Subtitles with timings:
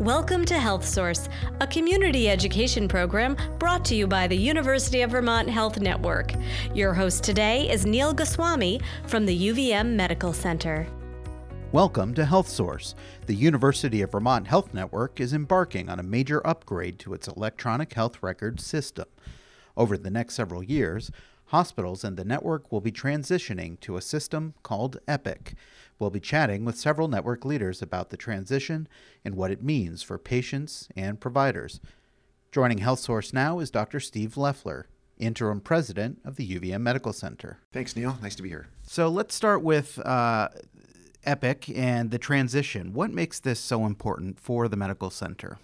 [0.00, 1.28] Welcome to Health Source,
[1.60, 6.32] a community education program brought to you by the University of Vermont Health Network.
[6.74, 10.86] Your host today is Neil Goswami from the UVM Medical Center.
[11.72, 12.94] Welcome to Health Source.
[13.26, 17.92] The University of Vermont Health Network is embarking on a major upgrade to its electronic
[17.92, 19.04] health record system.
[19.76, 21.10] Over the next several years,
[21.50, 25.54] hospitals and the network will be transitioning to a system called EPIC.
[25.98, 28.88] We'll be chatting with several network leaders about the transition
[29.24, 31.80] and what it means for patients and providers.
[32.52, 33.98] Joining HealthSource now is Dr.
[33.98, 34.86] Steve Leffler,
[35.18, 37.58] interim president of the UVM Medical Center.
[37.72, 38.16] Thanks, Neil.
[38.22, 38.68] Nice to be here.
[38.82, 40.48] So let's start with uh,
[41.26, 42.92] EPIC and the transition.
[42.92, 45.58] What makes this so important for the medical center?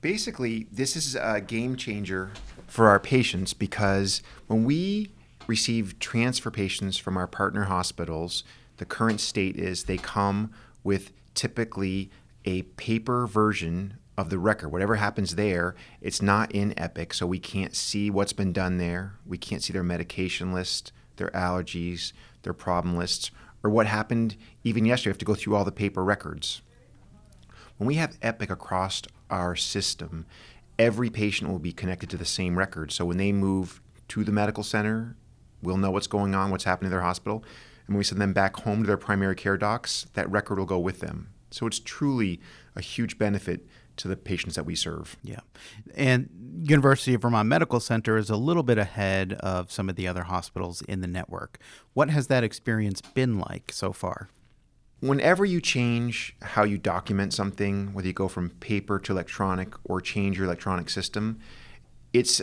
[0.00, 2.32] Basically, this is a game changer
[2.74, 5.08] for our patients because when we
[5.46, 8.42] receive transfer patients from our partner hospitals,
[8.78, 10.50] the current state is they come
[10.82, 12.10] with typically
[12.44, 14.70] a paper version of the record.
[14.70, 19.14] Whatever happens there, it's not in Epic, so we can't see what's been done there.
[19.24, 23.30] We can't see their medication list, their allergies, their problem lists,
[23.62, 25.10] or what happened even yesterday.
[25.10, 26.60] We have to go through all the paper records.
[27.76, 30.26] When we have Epic across our system,
[30.78, 32.92] every patient will be connected to the same record.
[32.92, 35.16] So when they move to the medical center,
[35.62, 37.44] we'll know what's going on, what's happening in their hospital
[37.86, 40.66] and when we send them back home to their primary care docs, that record will
[40.66, 41.28] go with them.
[41.50, 42.40] So it's truly
[42.74, 45.16] a huge benefit to the patients that we serve.
[45.22, 45.40] Yeah.
[45.94, 46.28] And
[46.64, 50.24] University of Vermont Medical Center is a little bit ahead of some of the other
[50.24, 51.58] hospitals in the network.
[51.92, 54.28] What has that experience been like so far?
[55.00, 60.00] Whenever you change how you document something, whether you go from paper to electronic or
[60.00, 61.38] change your electronic system,
[62.12, 62.40] it's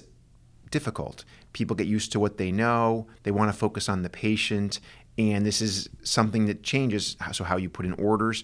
[0.69, 1.25] difficult.
[1.53, 4.79] People get used to what they know, they want to focus on the patient,
[5.17, 8.43] and this is something that changes so how you put in orders.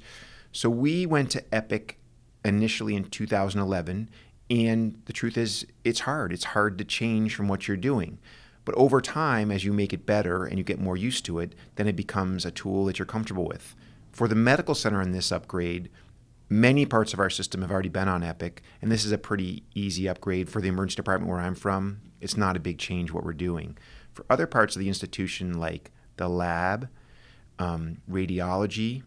[0.52, 2.00] So we went to Epic
[2.44, 4.10] initially in 2011,
[4.50, 6.32] and the truth is it's hard.
[6.34, 8.18] It's hard to change from what you're doing.
[8.66, 11.56] But over time, as you make it better and you get more used to it,
[11.76, 13.76] then it becomes a tool that you're comfortable with.
[14.18, 15.92] For the medical center in this upgrade,
[16.50, 19.62] many parts of our system have already been on Epic, and this is a pretty
[19.76, 22.02] easy upgrade for the emergency department where I'm from.
[22.20, 23.78] It's not a big change what we're doing.
[24.12, 26.90] For other parts of the institution, like the lab,
[27.60, 29.04] um, radiology,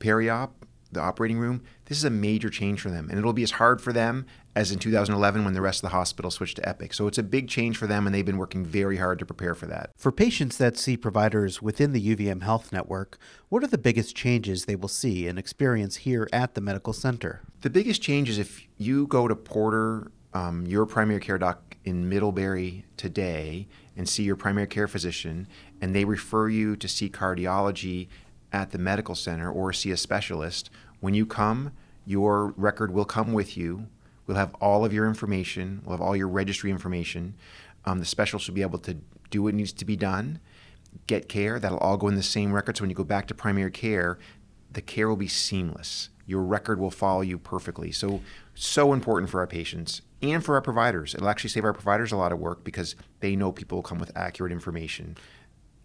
[0.00, 1.62] peri-op, the operating room.
[1.86, 4.70] This is a major change for them, and it'll be as hard for them as
[4.70, 6.94] in 2011 when the rest of the hospital switched to Epic.
[6.94, 9.54] So it's a big change for them, and they've been working very hard to prepare
[9.54, 9.90] for that.
[9.96, 13.18] For patients that see providers within the UVM Health Network,
[13.48, 17.42] what are the biggest changes they will see and experience here at the medical center?
[17.62, 22.08] The biggest change is if you go to Porter, um, your primary care doc in
[22.08, 25.46] Middlebury today, and see your primary care physician,
[25.80, 28.08] and they refer you to see cardiology
[28.54, 30.70] at the medical center or see a specialist,
[31.00, 31.72] when you come,
[32.06, 33.88] your record will come with you.
[34.28, 37.34] We'll have all of your information, we'll have all your registry information.
[37.84, 38.98] Um, the specialist will be able to
[39.30, 40.38] do what needs to be done,
[41.08, 41.58] get care.
[41.58, 42.76] That'll all go in the same record.
[42.76, 44.18] So when you go back to primary care,
[44.72, 46.10] the care will be seamless.
[46.24, 47.90] Your record will follow you perfectly.
[47.90, 48.22] So,
[48.54, 51.14] so important for our patients and for our providers.
[51.14, 53.98] It'll actually save our providers a lot of work because they know people will come
[53.98, 55.16] with accurate information.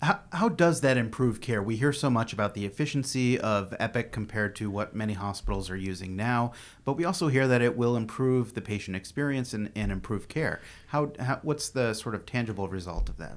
[0.02, 1.62] How, how does that improve care?
[1.62, 5.76] We hear so much about the efficiency of Epic compared to what many hospitals are
[5.76, 6.54] using now,
[6.86, 10.62] but we also hear that it will improve the patient experience and, and improve care.
[10.88, 13.36] How, how, what's the sort of tangible result of that?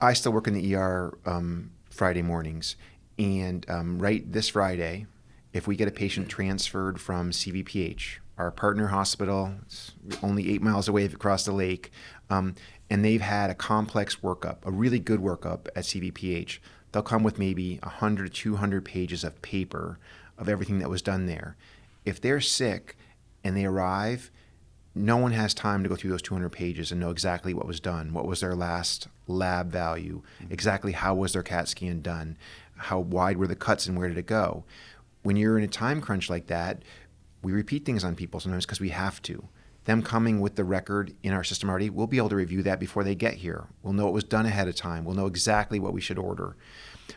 [0.00, 2.76] I still work in the ER um, Friday mornings,
[3.18, 5.06] and um, right this Friday,
[5.52, 10.88] if we get a patient transferred from CVPH, our partner hospital, it's only eight miles
[10.88, 11.90] away across the lake,
[12.30, 12.54] um,
[12.90, 16.58] and they've had a complex workup, a really good workup at CVPH.
[16.90, 19.98] They'll come with maybe 100, 200 pages of paper
[20.38, 21.56] of everything that was done there.
[22.04, 22.96] If they're sick
[23.44, 24.30] and they arrive,
[24.94, 27.80] no one has time to go through those 200 pages and know exactly what was
[27.80, 30.52] done, what was their last lab value, mm-hmm.
[30.52, 32.36] exactly how was their CAT scan done,
[32.76, 34.64] how wide were the cuts and where did it go.
[35.22, 36.82] When you're in a time crunch like that,
[37.42, 39.48] we repeat things on people sometimes because we have to.
[39.84, 42.78] Them coming with the record in our system already, we'll be able to review that
[42.78, 43.66] before they get here.
[43.82, 45.04] We'll know it was done ahead of time.
[45.04, 46.56] We'll know exactly what we should order.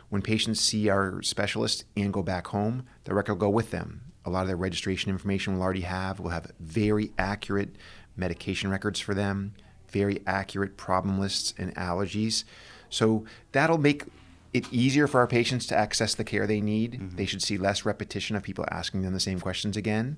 [0.10, 4.02] When patients see our specialist and go back home, the record will go with them.
[4.26, 6.20] A lot of their registration information we'll already have.
[6.20, 7.76] We'll have very accurate
[8.18, 9.54] medication records for them,
[9.90, 12.46] very accurate problem lists and allergies.
[12.90, 14.06] So that'll make
[14.56, 16.94] it easier for our patients to access the care they need.
[16.94, 17.18] Mm-hmm.
[17.18, 20.18] They should see less repetition of people asking them the same questions again.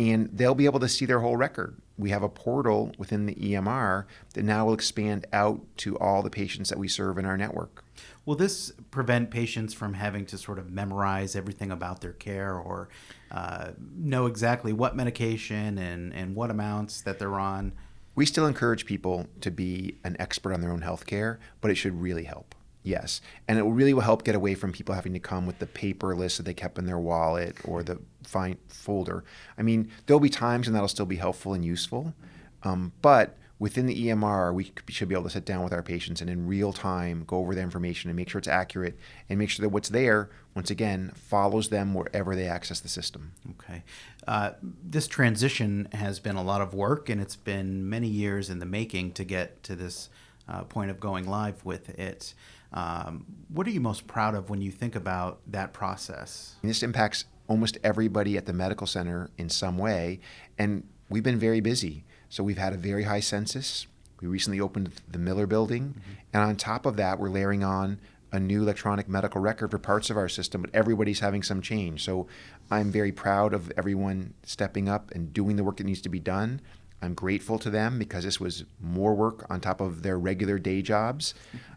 [0.00, 1.80] And they'll be able to see their whole record.
[1.96, 6.30] We have a portal within the EMR that now will expand out to all the
[6.30, 7.84] patients that we serve in our network.
[8.24, 12.88] Will this prevent patients from having to sort of memorize everything about their care or
[13.30, 17.72] uh, know exactly what medication and, and what amounts that they're on?
[18.16, 21.76] We still encourage people to be an expert on their own health care, but it
[21.76, 22.56] should really help.
[22.86, 25.66] Yes, and it really will help get away from people having to come with the
[25.66, 29.24] paper list that they kept in their wallet or the fine folder.
[29.58, 32.14] I mean, there'll be times and that'll still be helpful and useful,
[32.62, 36.20] um, but within the EMR, we should be able to sit down with our patients
[36.20, 38.96] and in real time go over the information and make sure it's accurate
[39.28, 43.32] and make sure that what's there, once again, follows them wherever they access the system.
[43.50, 43.82] Okay.
[44.28, 48.60] Uh, this transition has been a lot of work and it's been many years in
[48.60, 50.08] the making to get to this
[50.48, 52.34] uh, point of going live with it.
[52.72, 56.56] Um, what are you most proud of when you think about that process?
[56.62, 60.20] This impacts almost everybody at the medical center in some way,
[60.58, 62.04] and we've been very busy.
[62.28, 63.86] So we've had a very high census.
[64.20, 66.12] We recently opened the Miller building, mm-hmm.
[66.32, 67.98] and on top of that, we're layering on
[68.32, 72.04] a new electronic medical record for parts of our system, but everybody's having some change.
[72.04, 72.26] So
[72.70, 76.20] I'm very proud of everyone stepping up and doing the work that needs to be
[76.20, 76.60] done.
[77.02, 80.82] I'm grateful to them because this was more work on top of their regular day
[80.82, 81.34] jobs.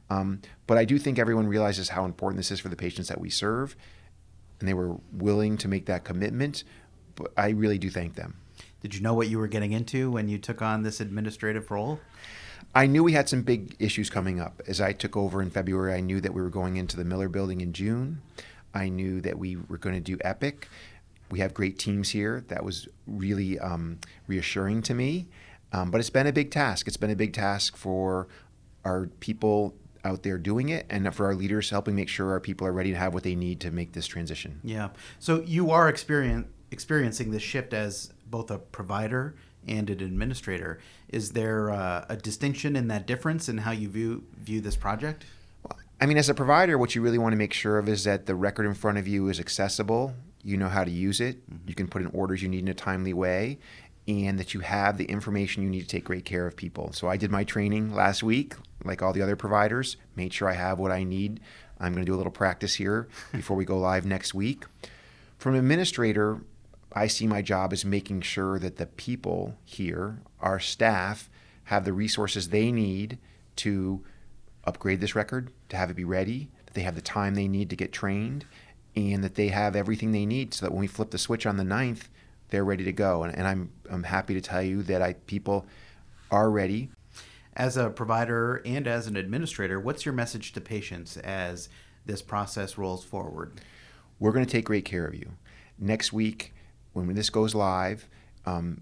[0.09, 3.21] Um, but I do think everyone realizes how important this is for the patients that
[3.21, 3.75] we serve,
[4.59, 6.63] and they were willing to make that commitment.
[7.15, 8.37] But I really do thank them.
[8.81, 11.99] Did you know what you were getting into when you took on this administrative role?
[12.73, 14.61] I knew we had some big issues coming up.
[14.67, 17.27] As I took over in February, I knew that we were going into the Miller
[17.27, 18.21] building in June.
[18.73, 20.69] I knew that we were going to do Epic
[21.31, 22.43] we have great teams here.
[22.47, 25.27] That was really um, reassuring to me.
[25.71, 26.87] Um, but it's been a big task.
[26.87, 28.27] It's been a big task for
[28.85, 32.65] our people out there doing it and for our leaders helping make sure our people
[32.65, 34.59] are ready to have what they need to make this transition.
[34.63, 34.89] Yeah.
[35.19, 39.35] So you are experience, experiencing this shift as both a provider
[39.67, 40.79] and an administrator.
[41.09, 45.25] Is there uh, a distinction in that difference in how you view view this project?
[46.01, 48.25] I mean, as a provider, what you really want to make sure of is that
[48.25, 51.67] the record in front of you is accessible you know how to use it, mm-hmm.
[51.67, 53.59] you can put in orders you need in a timely way,
[54.07, 56.91] and that you have the information you need to take great care of people.
[56.93, 60.53] So I did my training last week, like all the other providers, made sure I
[60.53, 61.39] have what I need.
[61.79, 64.65] I'm going to do a little practice here before we go live next week.
[65.37, 66.41] From an administrator,
[66.93, 71.29] I see my job as making sure that the people here, our staff,
[71.65, 73.19] have the resources they need
[73.57, 74.03] to
[74.65, 77.69] upgrade this record, to have it be ready, that they have the time they need
[77.69, 78.45] to get trained,
[78.95, 81.57] and that they have everything they need so that when we flip the switch on
[81.57, 82.03] the 9th,
[82.49, 83.23] they're ready to go.
[83.23, 85.65] And, and I'm, I'm happy to tell you that I, people
[86.31, 86.89] are ready.
[87.55, 91.69] As a provider and as an administrator, what's your message to patients as
[92.05, 93.61] this process rolls forward?
[94.19, 95.31] We're going to take great care of you.
[95.77, 96.53] Next week,
[96.93, 98.07] when this goes live,
[98.45, 98.81] um,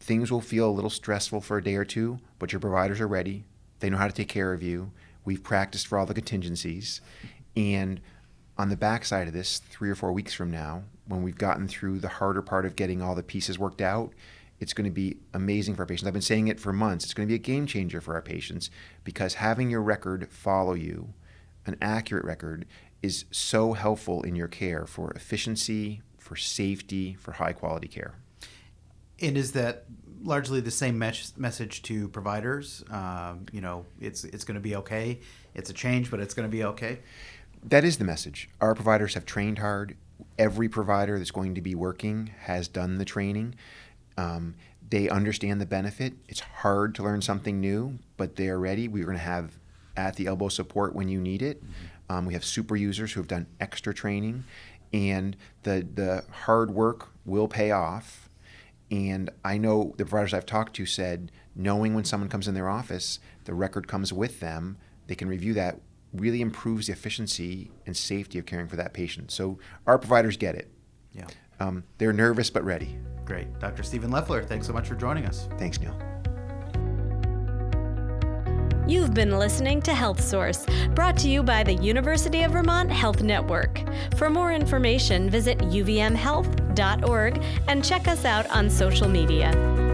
[0.00, 3.08] things will feel a little stressful for a day or two, but your providers are
[3.08, 3.44] ready.
[3.80, 4.92] They know how to take care of you.
[5.24, 7.00] We've practiced for all the contingencies.
[7.56, 8.00] And
[8.60, 11.98] on the backside of this, three or four weeks from now, when we've gotten through
[11.98, 14.12] the harder part of getting all the pieces worked out,
[14.58, 16.06] it's going to be amazing for our patients.
[16.06, 17.06] I've been saying it for months.
[17.06, 18.68] It's going to be a game changer for our patients
[19.02, 21.14] because having your record follow you,
[21.64, 22.66] an accurate record,
[23.02, 28.16] is so helpful in your care for efficiency, for safety, for high quality care.
[29.22, 29.86] And is that
[30.22, 32.84] largely the same mes- message to providers?
[32.90, 35.20] Um, you know, it's it's going to be okay.
[35.54, 36.98] It's a change, but it's going to be okay
[37.64, 38.48] that is the message.
[38.60, 39.96] Our providers have trained hard.
[40.38, 43.54] Every provider that's going to be working has done the training.
[44.16, 44.54] Um,
[44.88, 46.14] they understand the benefit.
[46.28, 48.88] It's hard to learn something new, but they are ready.
[48.88, 49.52] We're going to have
[49.96, 51.62] at the elbow support when you need it.
[51.62, 52.12] Mm-hmm.
[52.12, 54.44] Um, we have super users who have done extra training,
[54.92, 58.28] and the the hard work will pay off.
[58.90, 62.68] And I know the providers I've talked to said, knowing when someone comes in their
[62.68, 64.78] office, the record comes with them.
[65.06, 65.80] They can review that
[66.12, 69.30] really improves the efficiency and safety of caring for that patient.
[69.30, 70.70] So our providers get it.
[71.12, 71.26] Yeah.
[71.60, 72.96] Um, they're nervous but ready.
[73.24, 73.58] Great.
[73.60, 73.82] Dr.
[73.82, 75.48] Stephen Leffler, thanks so much for joining us.
[75.58, 75.96] Thanks, Neil.
[78.90, 83.22] You've been listening to Health Source, brought to you by the University of Vermont Health
[83.22, 83.84] Network.
[84.16, 89.89] For more information, visit uvmhealth.org and check us out on social media.